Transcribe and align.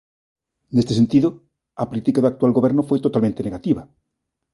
Neste 0.75 0.93
sentido, 0.99 1.27
a 1.83 1.87
política 1.89 2.21
do 2.21 2.29
actual 2.31 2.51
goberno 2.57 2.81
foi 2.89 2.99
totalmente 3.05 3.45
negativa. 3.47 3.81